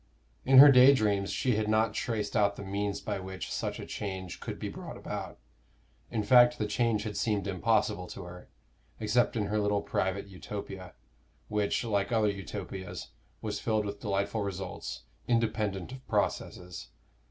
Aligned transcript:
In 0.45 0.57
her 0.57 0.71
day 0.71 0.95
dreams 0.95 1.29
she 1.31 1.57
had 1.57 1.67
not 1.67 1.93
traced 1.93 2.35
out 2.35 2.55
the 2.55 2.63
means 2.63 2.99
by 2.99 3.19
which 3.19 3.53
such 3.53 3.79
a 3.79 3.85
change 3.85 4.39
could 4.39 4.57
be 4.57 4.67
brought 4.67 4.97
about; 4.97 5.37
in 6.09 6.23
fact, 6.23 6.57
the 6.57 6.65
change 6.65 7.03
had 7.03 7.15
seemed 7.15 7.45
impossible 7.45 8.07
to 8.07 8.23
her, 8.23 8.49
except 8.99 9.35
in 9.35 9.45
her 9.45 9.59
little 9.59 9.83
private 9.83 10.25
Utopia, 10.25 10.95
which, 11.49 11.83
like 11.83 12.11
other 12.11 12.31
Utopias, 12.31 13.09
was 13.43 13.59
filled 13.59 13.85
with 13.85 13.99
delightful 13.99 14.41
results, 14.41 15.03
independent 15.27 15.91
of 15.91 16.07
processes. 16.07 16.87